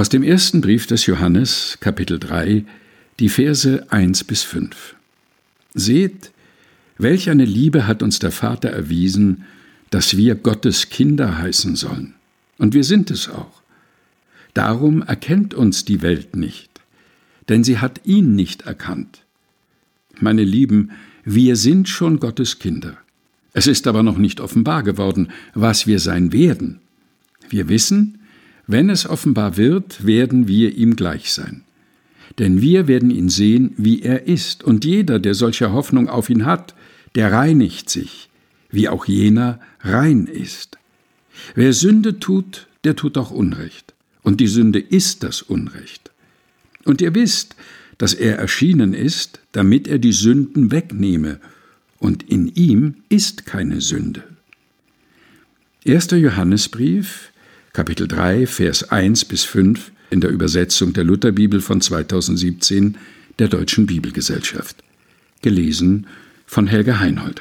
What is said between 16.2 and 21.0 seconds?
nicht, denn sie hat ihn nicht erkannt. Meine Lieben,